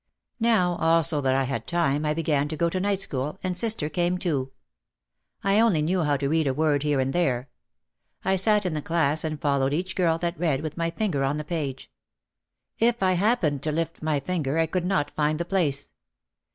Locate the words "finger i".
14.19-14.65